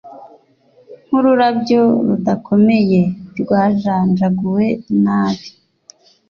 [1.05, 3.01] nkururabyo rudakomeye
[3.41, 4.65] rwajanjaguwe
[5.03, 5.47] nabi.